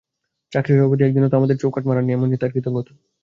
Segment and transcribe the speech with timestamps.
[0.51, 2.93] চাকরি হয়ে অবধি একদিনও তো আমাদের চৌকাঠ মাড়ান নি, এমনি তাঁর কৃতজ্ঞতা!